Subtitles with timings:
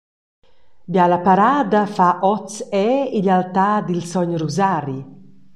[0.95, 2.53] Biala parada fa oz
[2.85, 4.13] era igl altar dil s.
[4.43, 4.99] Rusari.